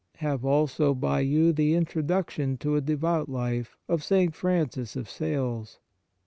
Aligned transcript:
Have 0.15 0.43
also 0.43 0.95
by 0.95 1.19
you 1.19 1.53
the" 1.53 1.75
Introduction 1.75 2.57
to 2.57 2.75
a 2.75 2.81
Devout 2.81 3.29
Life" 3.29 3.77
of 3.87 4.03
St. 4.03 4.33
Francis 4.33 4.95
of 4.95 5.07
Sales. 5.07 5.77